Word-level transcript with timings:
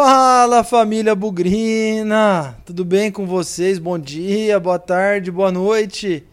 Fala 0.00 0.62
família 0.62 1.12
Bugrina, 1.12 2.56
tudo 2.64 2.84
bem 2.84 3.10
com 3.10 3.26
vocês? 3.26 3.80
Bom 3.80 3.98
dia, 3.98 4.60
boa 4.60 4.78
tarde, 4.78 5.28
boa 5.28 5.50
noite. 5.50 6.24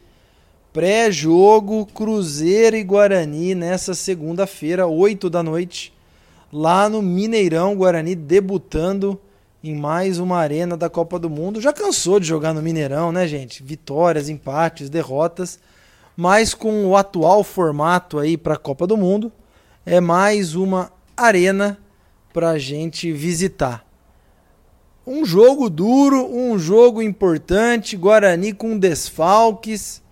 Pré-jogo 0.72 1.88
Cruzeiro 1.88 2.76
e 2.76 2.84
Guarani 2.84 3.55
nessa 3.55 3.96
segunda-feira, 3.96 4.86
8 4.86 5.32
da 5.32 5.41
noite, 5.41 5.91
lá 6.54 6.88
no 6.88 7.02
Mineirão. 7.02 7.76
Guarani 7.76 8.14
debutando 8.14 9.20
em 9.64 9.73
mais 9.73 10.20
uma 10.20 10.38
arena 10.38 10.77
da 10.77 10.88
Copa 10.88 11.18
do 11.18 11.27
Mundo. 11.27 11.59
Já 11.59 11.73
cansou 11.73 12.20
de 12.20 12.27
jogar 12.27 12.54
no 12.54 12.62
Mineirão, 12.62 13.12
né, 13.12 13.27
gente? 13.27 13.63
Vitórias, 13.63 14.30
empates, 14.30 14.91
derrotas. 14.91 15.58
Mas 16.16 16.54
com 16.54 16.86
o 16.86 16.95
atual 16.95 17.44
formato 17.44 18.20
aí 18.20 18.38
para 18.38 18.54
a 18.54 18.59
Copa 18.59 18.86
do 18.86 18.95
Mundo, 18.95 19.32
é 19.84 20.00
mais 20.00 20.54
uma 20.54 20.91
arena 21.18 21.80
para 22.35 22.49
a 22.49 22.59
gente 22.59 23.13
visitar. 23.13 23.88
Um 25.07 25.23
jogo 25.23 25.70
duro, 25.70 26.27
um 26.30 26.59
jogo 26.59 27.02
importante, 27.02 27.95
Guarani 27.95 28.52
com 28.52 28.77
desfalques. 28.77 30.03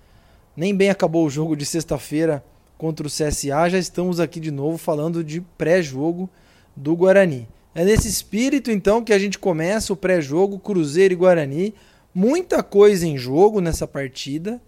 Nem 0.56 0.74
bem 0.74 0.90
acabou 0.90 1.26
o 1.26 1.30
jogo 1.30 1.54
de 1.54 1.66
sexta-feira 1.66 2.42
contra 2.78 3.06
o 3.06 3.10
CSA, 3.10 3.70
já 3.70 3.78
estamos 3.78 4.22
aqui 4.22 4.40
de 4.40 4.52
novo 4.52 4.78
falando 4.78 5.22
de 5.22 5.42
pré-jogo 5.58 6.30
do 6.74 6.96
Guarani. 6.96 7.46
É 7.76 7.84
nesse 7.84 8.08
espírito 8.08 8.72
então 8.72 9.04
que 9.04 9.12
a 9.12 9.20
gente 9.20 9.38
começa 9.38 9.92
o 9.92 9.98
pré-jogo 9.98 10.58
Cruzeiro 10.58 11.14
e 11.14 11.18
Guarani. 11.18 11.74
Muita 12.16 12.64
coisa 12.64 13.06
em 13.06 13.18
jogo 13.18 13.60
nessa 13.60 13.86
partida 13.86 14.62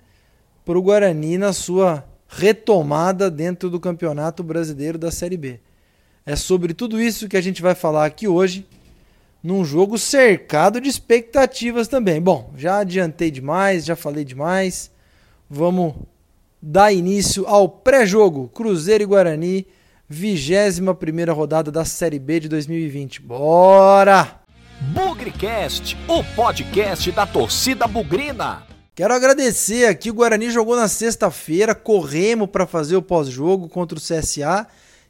para 0.65 0.77
o 0.77 0.81
Guarani 0.81 1.37
na 1.37 1.53
sua 1.53 2.05
retomada 2.27 3.31
dentro 3.31 3.69
do 3.69 3.79
Campeonato 3.79 4.43
Brasileiro 4.43 4.97
da 4.97 5.09
Série 5.09 5.37
B. 5.37 5.62
É 6.27 6.35
sobre 6.35 6.73
tudo 6.73 6.99
isso 6.99 7.29
que 7.29 7.37
a 7.37 7.41
gente 7.41 7.62
vai 7.62 7.76
falar 7.76 8.04
aqui 8.04 8.27
hoje, 8.27 8.65
num 9.43 9.63
jogo 9.63 9.95
cercado 9.99 10.81
de 10.81 10.90
expectativas 10.90 11.87
também. 11.87 12.20
Bom, 12.20 12.51
já 12.57 12.79
adiantei 12.79 13.29
demais, 13.29 13.85
já 13.85 13.95
falei 13.95 14.26
demais. 14.26 14.90
Vamos 15.48 15.93
dar 16.59 16.91
início 16.91 17.46
ao 17.46 17.70
pré-jogo 17.70 18.48
Cruzeiro 18.48 19.03
e 19.03 19.05
Guarani, 19.05 19.68
21 20.09 20.96
primeira 20.96 21.31
rodada 21.31 21.71
da 21.71 21.85
Série 21.85 22.18
B 22.18 22.40
de 22.40 22.49
2020. 22.49 23.21
Bora! 23.21 24.40
Bugrecast, 24.81 25.96
o 26.07 26.23
podcast 26.35 27.12
da 27.12 27.27
torcida 27.27 27.85
bugrina. 27.85 28.63
Quero 28.96 29.13
agradecer 29.13 29.85
aqui, 29.85 30.09
o 30.09 30.15
Guarani 30.15 30.49
jogou 30.49 30.76
na 30.76 30.87
sexta-feira, 30.87 31.76
corremos 31.76 32.49
para 32.49 32.65
fazer 32.65 32.96
o 32.96 33.01
pós-jogo 33.01 33.70
contra 33.70 33.96
o 33.96 34.01
CSA 34.01 34.65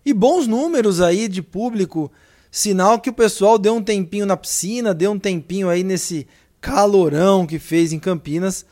e 0.05 0.13
bons 0.13 0.45
números 0.45 1.01
aí 1.01 1.27
de 1.27 1.41
público, 1.41 2.11
sinal 2.51 2.99
que 2.99 3.09
o 3.09 3.13
pessoal 3.13 3.57
deu 3.57 3.75
um 3.75 3.83
tempinho 3.83 4.25
na 4.25 4.37
piscina, 4.37 4.93
deu 4.93 5.11
um 5.11 5.19
tempinho 5.19 5.67
aí 5.67 5.83
nesse 5.83 6.27
calorão 6.61 7.45
que 7.45 7.59
fez 7.59 7.91
em 7.91 7.99
Campinas 7.99 8.65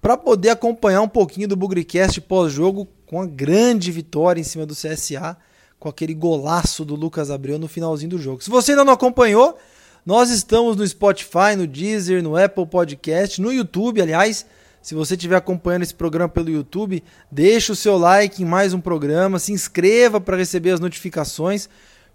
para 0.00 0.16
poder 0.16 0.50
acompanhar 0.50 1.02
um 1.02 1.08
pouquinho 1.08 1.48
do 1.48 1.56
Bugricast 1.56 2.20
pós-jogo 2.20 2.88
com 3.06 3.20
a 3.20 3.26
grande 3.26 3.90
vitória 3.90 4.40
em 4.40 4.44
cima 4.44 4.64
do 4.64 4.74
CSA, 4.74 5.36
com 5.78 5.88
aquele 5.88 6.14
golaço 6.14 6.84
do 6.84 6.94
Lucas 6.94 7.30
Abreu 7.30 7.58
no 7.58 7.68
finalzinho 7.68 8.10
do 8.10 8.18
jogo. 8.18 8.42
Se 8.42 8.50
você 8.50 8.72
ainda 8.72 8.84
não 8.84 8.92
acompanhou, 8.92 9.56
nós 10.04 10.30
estamos 10.30 10.76
no 10.76 10.86
Spotify, 10.86 11.56
no 11.56 11.66
Deezer, 11.66 12.22
no 12.22 12.36
Apple 12.36 12.66
Podcast, 12.66 13.40
no 13.40 13.52
YouTube, 13.52 14.00
aliás. 14.00 14.46
Se 14.86 14.94
você 14.94 15.14
estiver 15.14 15.34
acompanhando 15.34 15.82
esse 15.82 15.92
programa 15.92 16.28
pelo 16.28 16.48
YouTube, 16.48 17.02
deixe 17.28 17.72
o 17.72 17.74
seu 17.74 17.98
like 17.98 18.40
em 18.40 18.46
mais 18.46 18.72
um 18.72 18.80
programa, 18.80 19.40
se 19.40 19.52
inscreva 19.52 20.20
para 20.20 20.36
receber 20.36 20.70
as 20.70 20.78
notificações, 20.78 21.68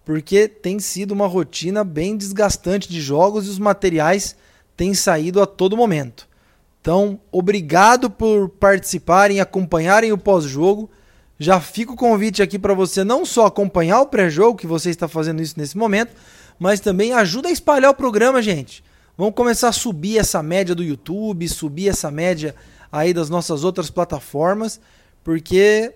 porque 0.06 0.48
tem 0.48 0.80
sido 0.80 1.12
uma 1.12 1.28
rotina 1.28 1.84
bem 1.84 2.16
desgastante 2.16 2.88
de 2.88 3.02
jogos 3.02 3.46
e 3.46 3.50
os 3.50 3.60
materiais 3.60 4.38
têm 4.78 4.94
saído 4.94 5.42
a 5.42 5.46
todo 5.46 5.76
momento. 5.76 6.30
Então, 6.80 7.20
obrigado 7.30 8.10
por 8.10 8.48
participarem 8.48 9.42
acompanharem 9.42 10.14
o 10.14 10.18
pós-jogo. 10.18 10.90
Já 11.38 11.60
fica 11.60 11.92
o 11.92 11.98
convite 11.98 12.42
aqui 12.42 12.58
para 12.58 12.74
você 12.74 13.04
não 13.04 13.26
só 13.26 13.48
acompanhar 13.48 14.00
o 14.00 14.08
pré-jogo, 14.08 14.58
que 14.58 14.66
você 14.66 14.90
está 14.90 15.10
fazendo 15.10 15.42
isso 15.42 15.56
nesse 15.58 15.78
momento, 15.78 16.16
mas 16.58 16.80
também 16.80 17.12
ajuda 17.12 17.50
a 17.50 17.52
espalhar 17.52 17.92
o 17.92 17.96
programa, 17.96 18.42
gente. 18.42 18.82
Vamos 19.22 19.36
começar 19.36 19.68
a 19.68 19.72
subir 19.72 20.18
essa 20.18 20.42
média 20.42 20.74
do 20.74 20.84
YouTube, 20.84 21.48
subir 21.48 21.90
essa 21.90 22.10
média 22.10 22.56
aí 22.92 23.14
das 23.14 23.30
nossas 23.30 23.64
outras 23.64 23.88
plataformas, 23.88 24.82
porque 25.24 25.94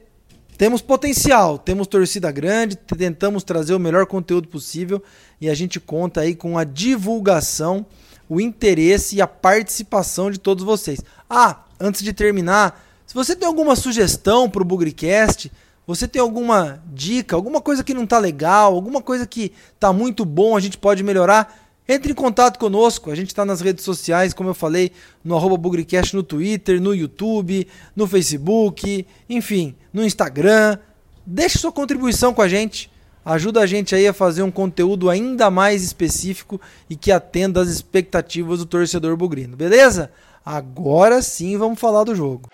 temos 0.60 0.80
potencial, 0.80 1.58
temos 1.58 1.88
torcida 1.88 2.32
grande, 2.32 2.76
tentamos 2.76 3.44
trazer 3.44 3.74
o 3.74 3.80
melhor 3.80 4.06
conteúdo 4.06 4.48
possível 4.48 5.02
e 5.42 5.50
a 5.50 5.56
gente 5.56 5.80
conta 5.80 6.22
aí 6.22 6.36
com 6.36 6.56
a 6.56 6.64
divulgação, 6.64 7.84
o 8.30 8.40
interesse 8.40 9.16
e 9.16 9.22
a 9.24 9.28
participação 9.28 10.30
de 10.30 10.40
todos 10.40 10.64
vocês. 10.64 11.00
Ah, 11.28 11.64
antes 11.80 12.04
de 12.04 12.14
terminar, 12.14 12.80
se 13.08 13.16
você 13.16 13.36
tem 13.36 13.48
alguma 13.48 13.76
sugestão 13.76 14.48
para 14.48 14.62
o 14.62 14.66
Bugricast, 14.66 15.52
você 15.88 16.08
tem 16.08 16.22
alguma 16.22 16.80
dica, 16.94 17.36
alguma 17.36 17.60
coisa 17.60 17.84
que 17.84 17.96
não 17.96 18.04
está 18.04 18.20
legal, 18.20 18.76
alguma 18.76 19.02
coisa 19.02 19.26
que 19.26 19.52
está 19.74 19.92
muito 19.92 20.24
bom, 20.26 20.56
a 20.56 20.60
gente 20.60 20.78
pode 20.78 21.02
melhorar, 21.02 21.65
entre 21.88 22.12
em 22.12 22.16
contato 22.16 22.58
conosco, 22.58 23.12
a 23.12 23.16
gente 23.16 23.28
está 23.28 23.46
nas 23.46 23.62
redes 23.62 23.86
sociais, 23.86 24.34
como 24.34 24.50
eu 24.50 24.56
falei, 24.56 24.92
no 25.24 25.36
arroba 25.36 25.70
no 26.14 26.24
Twitter, 26.24 26.82
no 26.82 26.96
YouTube, 26.96 27.68
no 27.96 28.08
Facebook, 28.08 29.06
enfim, 29.30 29.76
no 29.94 30.04
Instagram. 30.04 30.80
Deixe 31.24 31.60
sua 31.60 31.72
contribuição 31.72 32.34
com 32.34 32.42
a 32.42 32.48
gente. 32.48 32.92
Ajuda 33.24 33.62
a 33.62 33.66
gente 33.66 33.94
aí 33.94 34.08
a 34.08 34.14
fazer 34.14 34.42
um 34.42 34.52
conteúdo 34.52 35.10
ainda 35.10 35.50
mais 35.52 35.84
específico 35.84 36.60
e 36.90 36.96
que 36.96 37.12
atenda 37.12 37.62
às 37.62 37.70
expectativas 37.70 38.60
do 38.60 38.66
torcedor 38.66 39.16
bugrino, 39.16 39.56
beleza? 39.56 40.12
Agora 40.44 41.22
sim 41.22 41.58
vamos 41.58 41.80
falar 41.80 42.04
do 42.04 42.16
jogo. 42.16 42.50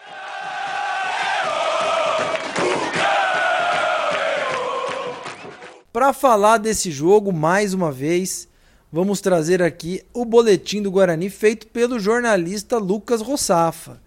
Para 5.92 6.14
falar 6.14 6.58
desse 6.58 6.90
jogo, 6.90 7.34
mais 7.34 7.74
uma 7.74 7.92
vez, 7.92 8.48
vamos 8.92 9.22
trazer 9.22 9.62
aqui 9.62 10.04
o 10.14 10.26
boletim 10.26 10.82
do 10.82 10.92
Guarani 10.92 11.30
feito 11.30 11.68
pelo 11.68 12.00
jornalista 12.00 12.78
Lucas 12.78 13.22
Rossafa. 13.22 14.02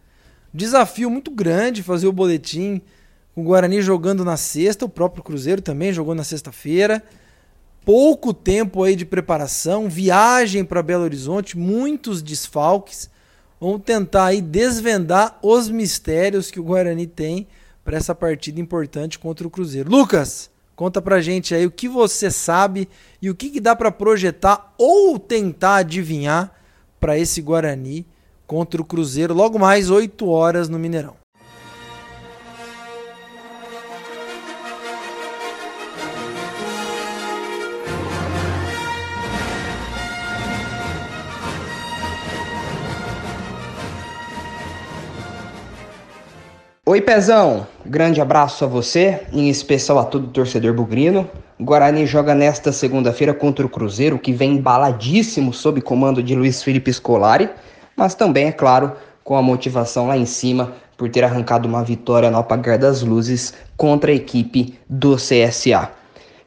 Desafio 0.53 1.11
muito 1.11 1.31
grande 1.31 1.83
fazer 1.83 2.06
o 2.06 2.12
boletim 2.12 2.83
com 3.34 3.41
o 3.41 3.44
Guarani 3.44 3.83
jogando 3.83 4.25
na 4.25 4.37
sexta, 4.37 4.84
o 4.84 4.89
próprio 4.89 5.25
Cruzeiro 5.25 5.61
também 5.61 5.93
jogou 5.93 6.15
na 6.15 6.23
sexta-feira. 6.23 7.03
Pouco 7.84 8.33
tempo 8.33 8.83
aí 8.83 8.94
de 8.94 9.05
preparação, 9.05 9.89
viagem 9.89 10.65
para 10.65 10.83
Belo 10.83 11.03
Horizonte, 11.03 11.59
muitos 11.59 12.23
desfalques. 12.23 13.11
Vamos 13.61 13.83
tentar 13.84 14.27
aí 14.27 14.41
desvendar 14.41 15.39
os 15.43 15.69
mistérios 15.69 16.50
que 16.50 16.61
o 16.61 16.65
Guarani 16.65 17.06
tem 17.06 17.49
para 17.84 17.97
essa 17.97 18.15
partida 18.15 18.61
importante 18.61 19.19
contra 19.19 19.47
o 19.47 19.50
Cruzeiro. 19.50 19.91
Lucas, 19.91 20.49
Conta 20.77 21.01
pra 21.01 21.21
gente 21.21 21.55
aí 21.55 21.65
o 21.65 21.71
que 21.71 21.89
você 21.89 22.31
sabe 22.31 22.89
e 23.23 23.31
o 23.31 23.35
que, 23.35 23.51
que 23.51 23.61
dá 23.61 23.77
para 23.77 23.93
projetar 23.93 24.75
ou 24.77 25.19
tentar 25.19 25.77
adivinhar 25.77 26.53
para 26.99 27.19
esse 27.19 27.41
Guarani 27.41 28.07
contra 28.47 28.83
o 28.83 28.85
Cruzeiro 28.85 29.35
logo 29.35 29.59
mais 29.59 29.89
8 29.89 30.29
horas 30.29 30.69
no 30.69 30.79
Mineirão. 30.79 31.24
Oi, 46.94 47.00
Pezão! 47.00 47.67
Grande 47.85 48.20
abraço 48.20 48.64
a 48.64 48.69
você, 48.69 49.23
em 49.32 49.50
especial 49.50 49.99
a 49.99 50.05
todo 50.05 50.29
torcedor 50.29 50.73
bugrino. 50.73 51.29
Guarani 51.61 52.06
joga 52.06 52.37
nesta 52.37 52.70
segunda-feira 52.70 53.35
contra 53.35 53.67
o 53.67 53.69
Cruzeiro, 53.69 54.17
que 54.17 54.32
vem 54.32 54.52
embaladíssimo 54.52 55.52
sob 55.52 55.81
comando 55.81 56.23
de 56.23 56.37
Luiz 56.37 56.62
Felipe 56.62 56.93
Scolari, 56.93 57.50
mas 57.96 58.14
também, 58.14 58.46
é 58.46 58.52
claro, 58.52 58.93
com 59.25 59.35
a 59.37 59.43
motivação 59.43 60.06
lá 60.06 60.17
em 60.17 60.25
cima 60.25 60.75
por 60.96 61.08
ter 61.08 61.25
arrancado 61.25 61.67
uma 61.67 61.82
vitória 61.82 62.31
no 62.31 62.38
apagar 62.38 62.79
das 62.79 63.02
luzes 63.02 63.52
contra 63.76 64.12
a 64.12 64.14
equipe 64.14 64.79
do 64.88 65.17
CSA. 65.17 65.90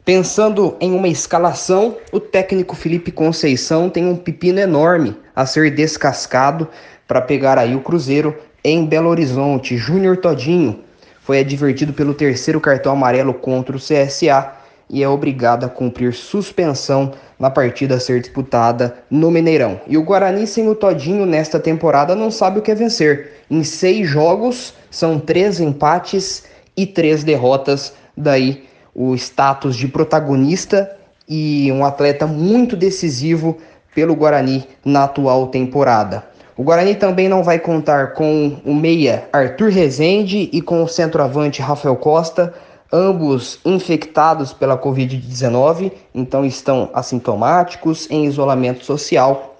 Pensando 0.02 0.78
em 0.80 0.94
uma 0.94 1.08
escalação, 1.08 1.98
o 2.10 2.18
técnico 2.18 2.74
Felipe 2.74 3.12
Conceição 3.12 3.90
tem 3.90 4.06
um 4.06 4.16
pepino 4.16 4.58
enorme 4.58 5.14
a 5.36 5.44
ser 5.44 5.74
descascado 5.74 6.66
para 7.06 7.20
pegar 7.20 7.58
aí 7.58 7.76
o 7.76 7.80
Cruzeiro 7.80 8.34
em 8.62 8.84
Belo 8.84 9.08
Horizonte. 9.08 9.76
Júnior 9.76 10.16
Todinho 10.16 10.80
foi 11.22 11.40
advertido 11.40 11.92
pelo 11.92 12.14
terceiro 12.14 12.60
cartão 12.60 12.92
amarelo 12.92 13.34
contra 13.34 13.76
o 13.76 13.80
CSA 13.80 14.52
e 14.90 15.02
é 15.02 15.08
obrigado 15.08 15.64
a 15.64 15.68
cumprir 15.68 16.14
suspensão 16.14 17.12
na 17.38 17.50
partida 17.50 17.96
a 17.96 18.00
ser 18.00 18.20
disputada 18.20 18.96
no 19.10 19.30
Mineirão. 19.30 19.80
E 19.86 19.98
o 19.98 20.02
Guarani 20.02 20.46
sem 20.46 20.68
o 20.68 20.74
Todinho 20.74 21.26
nesta 21.26 21.60
temporada 21.60 22.14
não 22.14 22.30
sabe 22.30 22.58
o 22.58 22.62
que 22.62 22.70
é 22.70 22.74
vencer. 22.74 23.32
Em 23.50 23.62
seis 23.62 24.08
jogos 24.08 24.74
são 24.90 25.18
três 25.18 25.60
empates 25.60 26.44
e 26.76 26.86
três 26.86 27.22
derrotas. 27.22 27.92
Daí 28.16 28.64
o 28.94 29.14
status 29.14 29.76
de 29.76 29.86
protagonista 29.86 30.90
e 31.28 31.70
um 31.70 31.84
atleta 31.84 32.26
muito 32.26 32.74
decisivo 32.74 33.58
pelo 33.94 34.16
Guarani 34.16 34.66
na 34.84 35.04
atual 35.04 35.48
temporada. 35.48 36.24
O 36.58 36.64
Guarani 36.64 36.96
também 36.96 37.28
não 37.28 37.40
vai 37.40 37.60
contar 37.60 38.14
com 38.14 38.56
o 38.64 38.74
meia 38.74 39.28
Arthur 39.32 39.70
Rezende 39.70 40.50
e 40.52 40.60
com 40.60 40.82
o 40.82 40.88
centroavante 40.88 41.62
Rafael 41.62 41.94
Costa, 41.94 42.52
ambos 42.92 43.60
infectados 43.64 44.52
pela 44.52 44.76
Covid-19, 44.76 45.92
então 46.12 46.44
estão 46.44 46.90
assintomáticos, 46.92 48.10
em 48.10 48.24
isolamento 48.24 48.84
social 48.84 49.56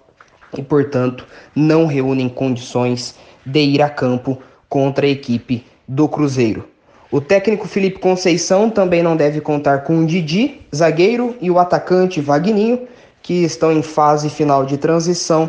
e, 0.52 0.60
portanto, 0.60 1.24
não 1.54 1.86
reúnem 1.86 2.28
condições 2.28 3.14
de 3.46 3.60
ir 3.60 3.80
a 3.80 3.88
campo 3.88 4.36
contra 4.68 5.06
a 5.06 5.08
equipe 5.08 5.64
do 5.86 6.08
Cruzeiro. 6.08 6.64
O 7.12 7.20
técnico 7.20 7.68
Felipe 7.68 8.00
Conceição 8.00 8.68
também 8.68 9.04
não 9.04 9.16
deve 9.16 9.40
contar 9.40 9.84
com 9.84 10.00
o 10.00 10.04
Didi, 10.04 10.62
zagueiro, 10.74 11.36
e 11.40 11.48
o 11.48 11.60
atacante 11.60 12.20
Vagninho, 12.20 12.88
que 13.22 13.44
estão 13.44 13.70
em 13.70 13.82
fase 13.82 14.28
final 14.28 14.64
de 14.66 14.76
transição 14.76 15.48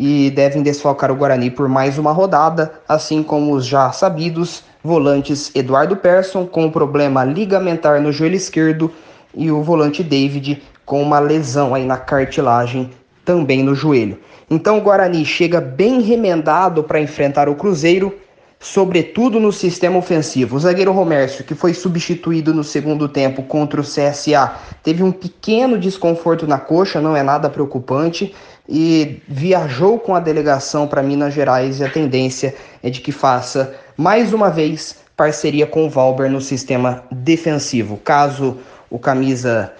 e 0.00 0.30
devem 0.30 0.62
desfalcar 0.62 1.12
o 1.12 1.14
Guarani 1.14 1.50
por 1.50 1.68
mais 1.68 1.98
uma 1.98 2.10
rodada, 2.10 2.72
assim 2.88 3.22
como 3.22 3.52
os 3.52 3.66
já 3.66 3.92
sabidos 3.92 4.64
volantes 4.82 5.54
Eduardo 5.54 5.94
Persson 5.94 6.46
com 6.46 6.70
problema 6.70 7.22
ligamentar 7.22 8.00
no 8.00 8.10
joelho 8.10 8.34
esquerdo 8.34 8.90
e 9.34 9.50
o 9.50 9.62
volante 9.62 10.02
David 10.02 10.62
com 10.86 11.02
uma 11.02 11.18
lesão 11.18 11.74
aí 11.74 11.84
na 11.84 11.98
cartilagem 11.98 12.90
também 13.26 13.62
no 13.62 13.74
joelho. 13.74 14.18
Então 14.48 14.78
o 14.78 14.80
Guarani 14.80 15.22
chega 15.22 15.60
bem 15.60 16.00
remendado 16.00 16.82
para 16.82 16.98
enfrentar 16.98 17.46
o 17.50 17.54
Cruzeiro, 17.54 18.16
sobretudo 18.58 19.38
no 19.38 19.52
sistema 19.52 19.98
ofensivo. 19.98 20.56
O 20.56 20.60
zagueiro 20.60 20.92
Romércio, 20.92 21.44
que 21.44 21.54
foi 21.54 21.74
substituído 21.74 22.54
no 22.54 22.64
segundo 22.64 23.06
tempo 23.06 23.42
contra 23.42 23.80
o 23.80 23.84
CSA, 23.84 24.54
teve 24.82 25.02
um 25.02 25.12
pequeno 25.12 25.78
desconforto 25.78 26.46
na 26.46 26.58
coxa, 26.58 27.02
não 27.02 27.14
é 27.14 27.22
nada 27.22 27.50
preocupante 27.50 28.34
e 28.70 29.20
viajou 29.26 29.98
com 29.98 30.14
a 30.14 30.20
delegação 30.20 30.86
para 30.86 31.02
Minas 31.02 31.34
Gerais 31.34 31.80
e 31.80 31.84
a 31.84 31.90
tendência 31.90 32.54
é 32.82 32.88
de 32.88 33.00
que 33.00 33.10
faça 33.10 33.74
mais 33.96 34.32
uma 34.32 34.48
vez 34.48 34.96
parceria 35.16 35.66
com 35.66 35.86
o 35.86 35.90
Valber 35.90 36.30
no 36.30 36.40
sistema 36.40 37.02
defensivo. 37.10 37.96
Caso 37.96 38.58
o 38.88 38.98
camisa 38.98 39.72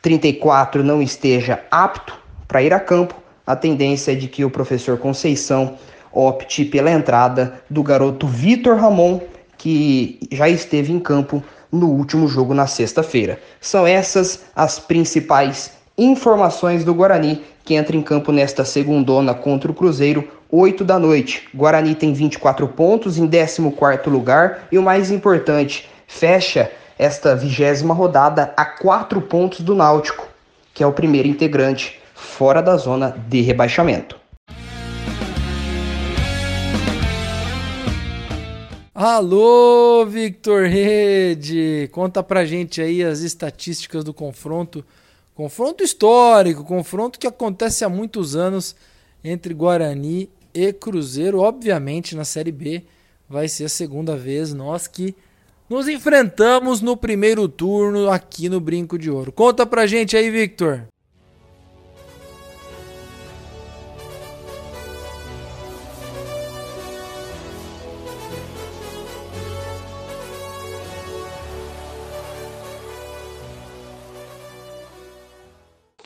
34 0.00 0.82
não 0.82 1.02
esteja 1.02 1.60
apto 1.70 2.18
para 2.48 2.62
ir 2.62 2.72
a 2.72 2.80
campo, 2.80 3.14
a 3.46 3.54
tendência 3.54 4.12
é 4.12 4.14
de 4.14 4.26
que 4.26 4.44
o 4.44 4.50
professor 4.50 4.96
Conceição 4.98 5.76
opte 6.10 6.64
pela 6.64 6.90
entrada 6.90 7.60
do 7.68 7.82
garoto 7.82 8.26
Vitor 8.26 8.76
Ramon, 8.76 9.20
que 9.58 10.18
já 10.32 10.48
esteve 10.48 10.92
em 10.92 10.98
campo 10.98 11.42
no 11.70 11.88
último 11.88 12.26
jogo 12.26 12.54
na 12.54 12.66
sexta-feira. 12.66 13.38
São 13.60 13.86
essas 13.86 14.40
as 14.56 14.78
principais 14.78 15.72
informações 16.00 16.82
do 16.82 16.94
Guarani 16.94 17.42
que 17.62 17.74
entra 17.74 17.94
em 17.94 18.02
campo 18.02 18.32
nesta 18.32 18.64
segundona 18.64 19.34
contra 19.34 19.70
o 19.70 19.74
Cruzeiro, 19.74 20.26
8 20.50 20.82
da 20.82 20.98
noite. 20.98 21.46
Guarani 21.54 21.94
tem 21.94 22.14
24 22.14 22.66
pontos 22.68 23.18
em 23.18 23.28
14º 23.28 24.06
lugar 24.08 24.66
e 24.72 24.78
o 24.78 24.82
mais 24.82 25.10
importante, 25.10 25.88
fecha 26.06 26.72
esta 26.98 27.36
vigésima 27.36 27.92
rodada 27.92 28.52
a 28.56 28.64
4 28.64 29.20
pontos 29.20 29.60
do 29.60 29.74
Náutico, 29.74 30.26
que 30.72 30.82
é 30.82 30.86
o 30.86 30.92
primeiro 30.92 31.28
integrante 31.28 32.00
fora 32.14 32.62
da 32.62 32.76
zona 32.76 33.14
de 33.28 33.42
rebaixamento. 33.42 34.18
Alô, 38.94 40.04
Victor 40.06 40.64
Rede! 40.64 41.88
Conta 41.92 42.22
pra 42.22 42.44
gente 42.44 42.82
aí 42.82 43.02
as 43.02 43.20
estatísticas 43.20 44.04
do 44.04 44.12
confronto 44.12 44.84
Confronto 45.34 45.82
histórico, 45.82 46.64
confronto 46.64 47.18
que 47.18 47.26
acontece 47.26 47.84
há 47.84 47.88
muitos 47.88 48.36
anos 48.36 48.76
entre 49.22 49.54
Guarani 49.54 50.28
e 50.52 50.72
Cruzeiro. 50.72 51.40
Obviamente, 51.40 52.14
na 52.14 52.24
Série 52.24 52.52
B 52.52 52.82
vai 53.28 53.48
ser 53.48 53.64
a 53.64 53.68
segunda 53.68 54.16
vez 54.16 54.52
nós 54.52 54.86
que 54.86 55.14
nos 55.68 55.86
enfrentamos 55.86 56.80
no 56.80 56.96
primeiro 56.96 57.48
turno 57.48 58.10
aqui 58.10 58.48
no 58.48 58.60
Brinco 58.60 58.98
de 58.98 59.08
Ouro. 59.08 59.30
Conta 59.30 59.64
pra 59.64 59.86
gente 59.86 60.16
aí, 60.16 60.28
Victor. 60.28 60.88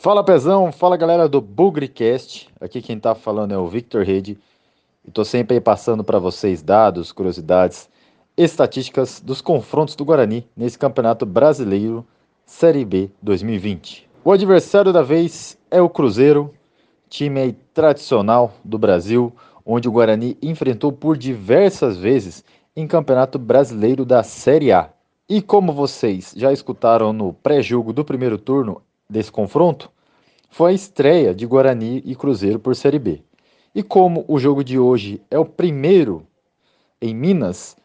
Fala 0.05 0.23
Pezão, 0.23 0.71
fala 0.71 0.95
galera 0.97 1.27
do 1.27 1.41
Bugrecast. 1.41 2.47
Aqui 2.61 2.79
quem 2.79 2.99
tá 2.99 3.15
falando 3.15 3.53
é 3.53 3.57
o 3.57 3.65
Victor 3.65 4.03
Rede. 4.03 4.37
E 5.03 5.09
tô 5.09 5.25
sempre 5.25 5.55
aí 5.55 5.59
passando 5.59 6.03
para 6.03 6.19
vocês 6.19 6.61
dados, 6.61 7.11
curiosidades, 7.11 7.89
estatísticas 8.37 9.19
dos 9.19 9.41
confrontos 9.41 9.95
do 9.95 10.05
Guarani 10.05 10.47
nesse 10.55 10.77
Campeonato 10.77 11.25
Brasileiro 11.25 12.05
Série 12.45 12.85
B 12.85 13.09
2020. 13.19 14.07
O 14.23 14.31
adversário 14.31 14.93
da 14.93 15.01
vez 15.01 15.57
é 15.71 15.81
o 15.81 15.89
Cruzeiro, 15.89 16.53
time 17.09 17.53
tradicional 17.73 18.53
do 18.63 18.77
Brasil, 18.77 19.33
onde 19.65 19.89
o 19.89 19.91
Guarani 19.91 20.37
enfrentou 20.39 20.91
por 20.91 21.17
diversas 21.17 21.97
vezes 21.97 22.43
em 22.75 22.85
Campeonato 22.85 23.39
Brasileiro 23.39 24.05
da 24.05 24.21
Série 24.21 24.71
A. 24.71 24.87
E 25.27 25.41
como 25.41 25.73
vocês 25.73 26.31
já 26.37 26.53
escutaram 26.53 27.11
no 27.11 27.33
pré-jogo 27.33 27.91
do 27.91 28.05
primeiro 28.05 28.37
turno 28.37 28.83
desse 29.09 29.31
confronto, 29.31 29.94
foi 30.55 30.71
a 30.71 30.73
estreia 30.73 31.35
de 31.35 31.45
Guarani 31.45 32.01
e 32.05 32.15
Cruzeiro 32.15 32.57
por 32.57 32.73
Série 32.77 32.97
B. 32.97 33.21
E 33.75 33.83
como 33.83 34.23
o 34.25 34.39
jogo 34.39 34.63
de 34.63 34.79
hoje 34.79 35.21
é 35.29 35.37
o 35.37 35.43
primeiro 35.43 36.25
em 37.01 37.13
Minas 37.13 37.75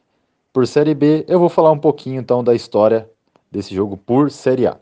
por 0.52 0.69
Série 0.69 0.94
B, 0.94 1.25
eu 1.26 1.40
vou 1.40 1.49
falar 1.49 1.72
um 1.72 1.78
pouquinho 1.81 2.20
então 2.20 2.44
da 2.44 2.55
história 2.55 3.11
desse 3.50 3.75
jogo 3.75 3.96
por 3.96 4.31
Série 4.31 4.69
A. 4.69 4.76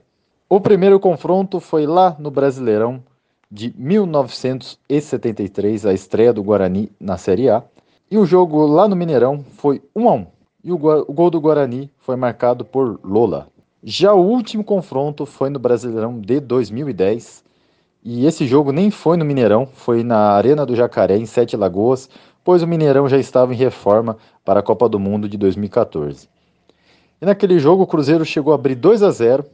O 0.50 0.60
primeiro 0.60 1.00
confronto 1.00 1.60
foi 1.60 1.86
lá 1.86 2.14
no 2.18 2.30
Brasileirão 2.30 3.02
de 3.50 3.72
1973, 3.74 5.86
a 5.86 5.94
estreia 5.94 6.30
do 6.30 6.42
Guarani 6.42 6.92
na 7.00 7.16
Série 7.16 7.48
A. 7.48 7.64
E 8.10 8.18
o 8.18 8.26
jogo 8.26 8.66
lá 8.66 8.86
no 8.86 8.96
Mineirão 8.96 9.42
foi 9.56 9.80
1 9.96 10.08
a 10.10 10.12
1. 10.12 10.26
E 10.62 10.70
o, 10.70 10.76
gol 10.76 11.30
do 11.30 11.40
Guarani 11.40 11.90
foi 12.00 12.16
marcado 12.16 12.66
por 12.66 13.00
Lola. 13.02 13.48
Já 13.82 14.12
o 14.12 14.22
último 14.22 14.62
confronto 14.62 15.24
foi 15.24 15.48
no 15.48 15.58
Brasileirão 15.58 16.20
de 16.20 16.38
2010, 16.38 17.47
e 18.04 18.26
esse 18.26 18.46
jogo 18.46 18.72
nem 18.72 18.90
foi 18.90 19.16
no 19.16 19.24
Mineirão, 19.24 19.66
foi 19.66 20.02
na 20.02 20.30
Arena 20.30 20.64
do 20.64 20.76
Jacaré, 20.76 21.16
em 21.16 21.26
Sete 21.26 21.56
Lagoas, 21.56 22.08
pois 22.44 22.62
o 22.62 22.66
Mineirão 22.66 23.08
já 23.08 23.18
estava 23.18 23.52
em 23.52 23.56
reforma 23.56 24.16
para 24.44 24.60
a 24.60 24.62
Copa 24.62 24.88
do 24.88 24.98
Mundo 24.98 25.28
de 25.28 25.36
2014. 25.36 26.28
E 27.20 27.26
naquele 27.26 27.58
jogo 27.58 27.82
o 27.82 27.86
Cruzeiro 27.86 28.24
chegou 28.24 28.52
a 28.52 28.54
abrir 28.54 28.76
2 28.76 29.02
a 29.02 29.10
0. 29.10 29.44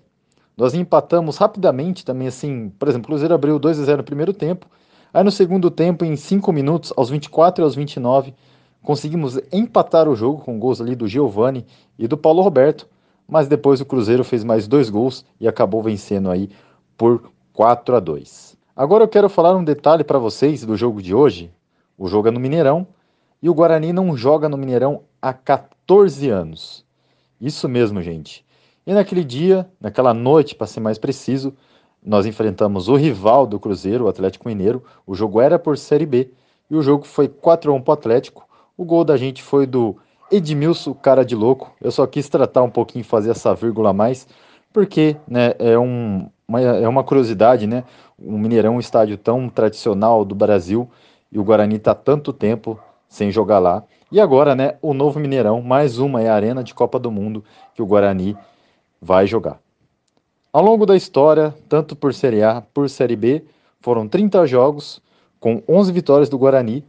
Nós 0.56 0.74
empatamos 0.74 1.38
rapidamente 1.38 2.04
também, 2.04 2.28
assim, 2.28 2.68
por 2.78 2.88
exemplo, 2.88 3.06
o 3.06 3.08
Cruzeiro 3.08 3.34
abriu 3.34 3.58
2 3.58 3.80
a 3.80 3.84
0 3.84 3.98
no 3.98 4.04
primeiro 4.04 4.32
tempo. 4.32 4.66
Aí 5.12 5.24
no 5.24 5.30
segundo 5.30 5.70
tempo, 5.70 6.04
em 6.04 6.14
5 6.14 6.52
minutos, 6.52 6.92
aos 6.96 7.08
24 7.08 7.62
e 7.62 7.64
aos 7.64 7.74
29, 7.74 8.34
conseguimos 8.82 9.40
empatar 9.50 10.08
o 10.08 10.14
jogo 10.14 10.42
com 10.42 10.58
gols 10.58 10.80
ali 10.80 10.94
do 10.94 11.08
Giovani 11.08 11.64
e 11.98 12.06
do 12.06 12.16
Paulo 12.16 12.42
Roberto. 12.42 12.86
Mas 13.26 13.48
depois 13.48 13.80
o 13.80 13.86
Cruzeiro 13.86 14.22
fez 14.22 14.44
mais 14.44 14.68
dois 14.68 14.90
gols 14.90 15.24
e 15.40 15.48
acabou 15.48 15.82
vencendo 15.82 16.30
aí 16.30 16.50
por 16.96 17.33
4 17.54 17.94
a 17.94 18.00
2. 18.00 18.58
Agora 18.74 19.04
eu 19.04 19.08
quero 19.08 19.28
falar 19.28 19.54
um 19.54 19.62
detalhe 19.62 20.02
para 20.02 20.18
vocês 20.18 20.66
do 20.66 20.76
jogo 20.76 21.00
de 21.00 21.14
hoje. 21.14 21.52
O 21.96 22.08
jogo 22.08 22.26
é 22.26 22.30
no 22.32 22.40
Mineirão 22.40 22.84
e 23.40 23.48
o 23.48 23.54
Guarani 23.54 23.92
não 23.92 24.16
joga 24.16 24.48
no 24.48 24.58
Mineirão 24.58 25.02
há 25.22 25.32
14 25.32 26.28
anos. 26.28 26.84
Isso 27.40 27.68
mesmo, 27.68 28.02
gente. 28.02 28.44
E 28.84 28.92
naquele 28.92 29.22
dia, 29.22 29.70
naquela 29.80 30.12
noite, 30.12 30.56
para 30.56 30.66
ser 30.66 30.80
mais 30.80 30.98
preciso, 30.98 31.54
nós 32.04 32.26
enfrentamos 32.26 32.88
o 32.88 32.96
rival 32.96 33.46
do 33.46 33.60
Cruzeiro, 33.60 34.06
o 34.06 34.08
Atlético 34.08 34.48
Mineiro. 34.48 34.82
O 35.06 35.14
jogo 35.14 35.40
era 35.40 35.56
por 35.56 35.78
Série 35.78 36.06
B 36.06 36.32
e 36.68 36.74
o 36.74 36.82
jogo 36.82 37.04
foi 37.04 37.28
4 37.28 37.70
a 37.70 37.74
1 37.76 37.82
para 37.82 37.92
o 37.92 37.94
Atlético. 37.94 38.48
O 38.76 38.84
gol 38.84 39.04
da 39.04 39.16
gente 39.16 39.44
foi 39.44 39.64
do 39.64 39.96
Edmilson, 40.28 40.92
cara 40.92 41.24
de 41.24 41.36
louco. 41.36 41.72
Eu 41.80 41.92
só 41.92 42.04
quis 42.04 42.28
tratar 42.28 42.64
um 42.64 42.70
pouquinho, 42.70 43.04
fazer 43.04 43.30
essa 43.30 43.54
vírgula 43.54 43.90
a 43.90 43.94
mais, 43.94 44.26
porque 44.72 45.16
né, 45.28 45.54
é 45.60 45.78
um, 45.78 46.28
uma, 46.46 46.60
é 46.60 46.88
uma 46.88 47.02
curiosidade, 47.02 47.66
né? 47.66 47.84
O 48.18 48.38
Mineirão 48.38 48.74
é 48.74 48.76
um 48.76 48.80
estádio 48.80 49.16
tão 49.16 49.48
tradicional 49.48 50.24
do 50.24 50.34
Brasil 50.34 50.88
e 51.32 51.38
o 51.38 51.44
Guarani 51.44 51.76
está 51.76 51.94
tanto 51.94 52.32
tempo 52.32 52.78
sem 53.08 53.30
jogar 53.30 53.58
lá. 53.58 53.82
E 54.10 54.20
agora, 54.20 54.54
né, 54.54 54.76
o 54.80 54.94
novo 54.94 55.18
Mineirão, 55.18 55.60
mais 55.62 55.98
uma 55.98 56.22
é 56.22 56.28
a 56.28 56.34
Arena 56.34 56.62
de 56.62 56.74
Copa 56.74 56.98
do 56.98 57.10
Mundo 57.10 57.44
que 57.74 57.82
o 57.82 57.86
Guarani 57.86 58.36
vai 59.00 59.26
jogar. 59.26 59.58
Ao 60.52 60.62
longo 60.62 60.86
da 60.86 60.94
história, 60.94 61.52
tanto 61.68 61.96
por 61.96 62.14
Série 62.14 62.42
A 62.42 62.60
por 62.60 62.88
Série 62.88 63.16
B, 63.16 63.44
foram 63.80 64.06
30 64.06 64.46
jogos 64.46 65.02
com 65.40 65.62
11 65.68 65.92
vitórias 65.92 66.28
do 66.28 66.38
Guarani, 66.38 66.84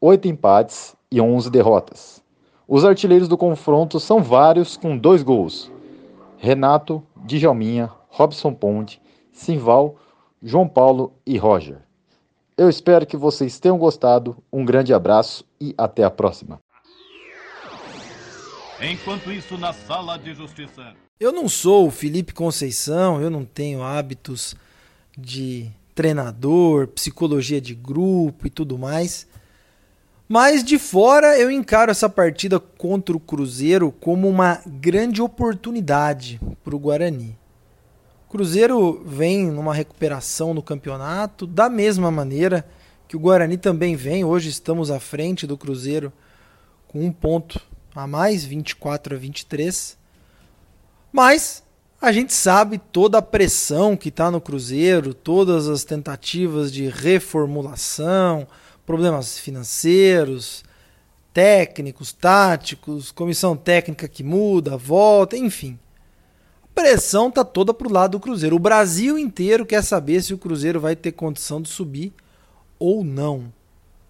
8 0.00 0.26
empates 0.26 0.96
e 1.12 1.20
11 1.20 1.50
derrotas. 1.50 2.22
Os 2.66 2.84
artilheiros 2.84 3.28
do 3.28 3.36
confronto 3.36 4.00
são 4.00 4.22
vários 4.22 4.76
com 4.76 4.96
dois 4.96 5.22
gols. 5.22 5.70
Renato, 6.38 7.02
Djalminha, 7.26 7.90
Robson 8.10 8.52
Ponte, 8.52 9.00
Simval, 9.32 9.96
João 10.42 10.68
Paulo 10.68 11.14
e 11.24 11.38
Roger. 11.38 11.78
Eu 12.56 12.68
espero 12.68 13.06
que 13.06 13.16
vocês 13.16 13.58
tenham 13.58 13.78
gostado. 13.78 14.36
Um 14.52 14.64
grande 14.64 14.92
abraço 14.92 15.46
e 15.58 15.74
até 15.78 16.04
a 16.04 16.10
próxima. 16.10 16.60
Enquanto 18.82 19.32
isso, 19.32 19.56
na 19.56 19.72
sala 19.72 20.18
de 20.18 20.34
justiça. 20.34 20.94
Eu 21.18 21.32
não 21.32 21.48
sou 21.48 21.86
o 21.86 21.90
Felipe 21.90 22.34
Conceição, 22.34 23.20
eu 23.20 23.30
não 23.30 23.44
tenho 23.44 23.82
hábitos 23.82 24.54
de 25.16 25.70
treinador, 25.94 26.88
psicologia 26.88 27.60
de 27.60 27.74
grupo 27.74 28.46
e 28.46 28.50
tudo 28.50 28.78
mais. 28.78 29.26
Mas 30.26 30.62
de 30.62 30.78
fora 30.78 31.38
eu 31.38 31.50
encaro 31.50 31.90
essa 31.90 32.08
partida 32.08 32.60
contra 32.60 33.16
o 33.16 33.20
Cruzeiro 33.20 33.92
como 33.92 34.28
uma 34.28 34.62
grande 34.66 35.20
oportunidade 35.20 36.40
para 36.62 36.74
o 36.74 36.78
Guarani. 36.78 37.39
Cruzeiro 38.30 39.02
vem 39.04 39.50
numa 39.50 39.74
recuperação 39.74 40.54
no 40.54 40.62
campeonato, 40.62 41.48
da 41.48 41.68
mesma 41.68 42.12
maneira 42.12 42.64
que 43.08 43.16
o 43.16 43.18
Guarani 43.18 43.58
também 43.58 43.96
vem. 43.96 44.24
Hoje 44.24 44.48
estamos 44.48 44.88
à 44.88 45.00
frente 45.00 45.48
do 45.48 45.58
Cruzeiro 45.58 46.12
com 46.86 47.04
um 47.04 47.10
ponto 47.10 47.60
a 47.92 48.06
mais, 48.06 48.44
24 48.44 49.16
a 49.16 49.18
23. 49.18 49.98
Mas 51.12 51.64
a 52.00 52.12
gente 52.12 52.32
sabe 52.32 52.78
toda 52.78 53.18
a 53.18 53.22
pressão 53.22 53.96
que 53.96 54.10
está 54.10 54.30
no 54.30 54.40
Cruzeiro, 54.40 55.12
todas 55.12 55.68
as 55.68 55.82
tentativas 55.82 56.70
de 56.70 56.88
reformulação, 56.88 58.46
problemas 58.86 59.40
financeiros, 59.40 60.62
técnicos, 61.34 62.12
táticos, 62.12 63.10
comissão 63.10 63.56
técnica 63.56 64.06
que 64.06 64.22
muda, 64.22 64.76
volta, 64.76 65.36
enfim. 65.36 65.76
Pressão 66.74 67.28
está 67.28 67.44
toda 67.44 67.74
para 67.74 67.88
o 67.88 67.92
lado 67.92 68.12
do 68.12 68.20
Cruzeiro. 68.20 68.56
O 68.56 68.60
Brasil 68.60 69.18
inteiro 69.18 69.66
quer 69.66 69.82
saber 69.82 70.22
se 70.22 70.32
o 70.32 70.38
Cruzeiro 70.38 70.80
vai 70.80 70.96
ter 70.96 71.12
condição 71.12 71.60
de 71.60 71.68
subir 71.68 72.12
ou 72.78 73.04
não. 73.04 73.52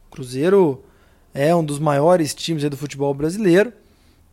O 0.09 0.11
Cruzeiro 0.11 0.83
é 1.35 1.55
um 1.55 1.64
dos 1.64 1.79
maiores 1.79 2.35
times 2.35 2.62
do 2.69 2.76
futebol 2.76 3.12
brasileiro 3.14 3.73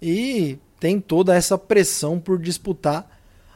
e 0.01 0.57
tem 0.79 0.99
toda 0.99 1.35
essa 1.35 1.57
pressão 1.57 2.19
por 2.19 2.39
disputar 2.39 3.09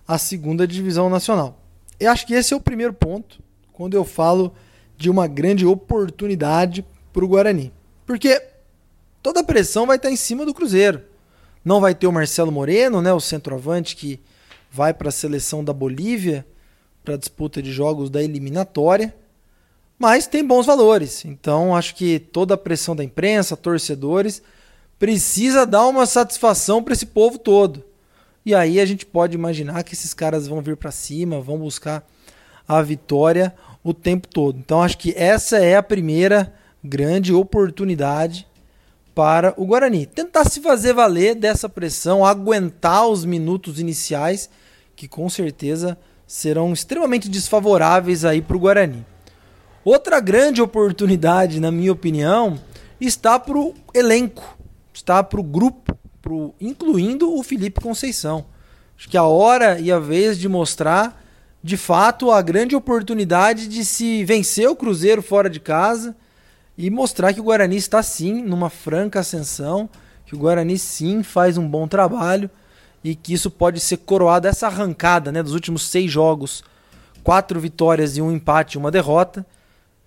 a 0.07 0.17
segunda 0.17 0.67
divisão 0.67 1.09
nacional. 1.09 1.59
Eu 1.99 2.11
acho 2.11 2.25
que 2.25 2.33
esse 2.33 2.53
é 2.53 2.57
o 2.57 2.61
primeiro 2.61 2.93
ponto 2.93 3.39
quando 3.71 3.93
eu 3.93 4.03
falo 4.03 4.53
de 4.97 5.09
uma 5.09 5.27
grande 5.27 5.65
oportunidade 5.65 6.85
para 7.13 7.23
o 7.23 7.27
Guarani. 7.27 7.71
Porque 8.05 8.41
toda 9.21 9.41
a 9.41 9.43
pressão 9.43 9.85
vai 9.85 9.97
estar 9.97 10.11
em 10.11 10.15
cima 10.15 10.45
do 10.45 10.53
Cruzeiro. 10.53 11.01
Não 11.63 11.79
vai 11.79 11.93
ter 11.93 12.07
o 12.07 12.11
Marcelo 12.11 12.51
Moreno, 12.51 13.01
né, 13.01 13.13
o 13.13 13.19
centroavante 13.19 13.95
que 13.95 14.19
vai 14.71 14.93
para 14.93 15.09
a 15.09 15.11
seleção 15.11 15.63
da 15.63 15.73
Bolívia 15.73 16.45
para 17.03 17.15
a 17.15 17.17
disputa 17.17 17.61
de 17.61 17.71
jogos 17.71 18.09
da 18.09 18.23
eliminatória 18.23 19.13
mas 20.01 20.25
tem 20.25 20.43
bons 20.43 20.65
valores. 20.65 21.23
Então 21.25 21.75
acho 21.75 21.93
que 21.93 22.17
toda 22.17 22.55
a 22.55 22.57
pressão 22.57 22.95
da 22.95 23.03
imprensa, 23.03 23.55
torcedores, 23.55 24.41
precisa 24.97 25.63
dar 25.63 25.85
uma 25.85 26.07
satisfação 26.07 26.81
para 26.81 26.93
esse 26.93 27.05
povo 27.05 27.37
todo. 27.37 27.83
E 28.43 28.55
aí 28.55 28.79
a 28.79 28.85
gente 28.87 29.05
pode 29.05 29.35
imaginar 29.35 29.83
que 29.83 29.93
esses 29.93 30.11
caras 30.11 30.47
vão 30.47 30.59
vir 30.59 30.75
para 30.75 30.89
cima, 30.89 31.39
vão 31.39 31.59
buscar 31.59 32.03
a 32.67 32.81
vitória 32.81 33.53
o 33.83 33.93
tempo 33.93 34.27
todo. 34.27 34.57
Então 34.57 34.81
acho 34.81 34.97
que 34.97 35.13
essa 35.15 35.59
é 35.59 35.75
a 35.75 35.83
primeira 35.83 36.51
grande 36.83 37.31
oportunidade 37.31 38.47
para 39.13 39.53
o 39.55 39.67
Guarani. 39.67 40.07
Tentar 40.07 40.49
se 40.49 40.61
fazer 40.61 40.93
valer 40.93 41.35
dessa 41.35 41.69
pressão, 41.69 42.25
aguentar 42.25 43.07
os 43.07 43.23
minutos 43.23 43.79
iniciais, 43.79 44.49
que 45.01 45.07
com 45.07 45.27
certeza 45.27 45.97
serão 46.27 46.71
extremamente 46.71 47.27
desfavoráveis 47.27 48.23
aí 48.23 48.39
para 48.39 48.55
o 48.55 48.59
Guarani. 48.59 49.03
Outra 49.83 50.19
grande 50.19 50.61
oportunidade, 50.61 51.59
na 51.59 51.71
minha 51.71 51.91
opinião, 51.91 52.59
está 52.99 53.39
para 53.39 53.57
o 53.57 53.73
elenco, 53.95 54.59
está 54.93 55.23
para 55.23 55.39
o 55.39 55.43
grupo, 55.43 55.97
pro, 56.21 56.53
incluindo 56.61 57.33
o 57.33 57.41
Felipe 57.41 57.81
Conceição. 57.81 58.45
Acho 58.95 59.09
que 59.09 59.17
a 59.17 59.23
hora 59.23 59.79
e 59.79 59.91
a 59.91 59.97
vez 59.97 60.37
de 60.37 60.47
mostrar, 60.47 61.19
de 61.63 61.77
fato, 61.77 62.29
a 62.29 62.39
grande 62.39 62.75
oportunidade 62.75 63.67
de 63.67 63.83
se 63.83 64.23
vencer 64.23 64.69
o 64.69 64.75
Cruzeiro 64.75 65.23
fora 65.23 65.49
de 65.49 65.59
casa 65.59 66.15
e 66.77 66.91
mostrar 66.91 67.33
que 67.33 67.39
o 67.41 67.45
Guarani 67.45 67.75
está 67.75 68.03
sim 68.03 68.43
numa 68.43 68.69
franca 68.69 69.21
ascensão, 69.21 69.89
que 70.27 70.35
o 70.35 70.37
Guarani 70.37 70.77
sim 70.77 71.23
faz 71.23 71.57
um 71.57 71.67
bom 71.67 71.87
trabalho 71.87 72.51
e 73.03 73.15
que 73.15 73.33
isso 73.33 73.49
pode 73.49 73.79
ser 73.79 73.97
coroado 73.97 74.47
essa 74.47 74.67
arrancada 74.67 75.31
né, 75.31 75.41
dos 75.41 75.53
últimos 75.53 75.87
seis 75.87 76.11
jogos, 76.11 76.63
quatro 77.23 77.59
vitórias 77.59 78.17
e 78.17 78.21
um 78.21 78.31
empate 78.31 78.75
e 78.75 78.77
uma 78.77 78.91
derrota 78.91 79.45